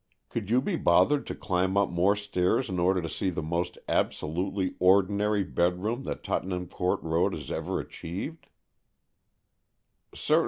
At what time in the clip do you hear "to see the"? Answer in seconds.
3.03-3.43